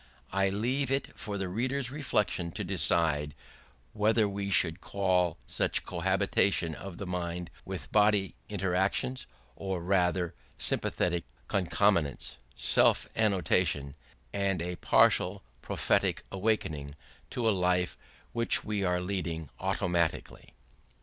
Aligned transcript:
I 0.31 0.49
leave 0.49 0.89
it 0.89 1.09
for 1.15 1.37
the 1.37 1.47
reader's 1.47 1.91
reflection 1.91 2.49
to 2.53 2.63
decide 2.63 3.35
whether 3.93 4.27
we 4.27 4.49
should 4.49 4.81
call 4.81 5.37
such 5.45 5.83
cohabitation 5.83 6.73
of 6.73 6.99
mind 7.07 7.51
with 7.65 7.91
body 7.91 8.33
interaction, 8.49 9.17
or 9.55 9.79
not 9.79 9.85
rather 9.87 10.33
sympathetic 10.57 11.25
concomitance, 11.47 12.37
self 12.55 13.07
annotation, 13.15 13.93
and 14.33 14.59
a 14.59 14.77
partial 14.77 15.43
prophetic 15.61 16.23
awakening 16.31 16.95
to 17.29 17.47
a 17.47 17.51
life 17.53 17.95
which 18.33 18.63
we 18.63 18.83
are 18.83 19.01
leading 19.01 19.51
automatically. 19.59 20.55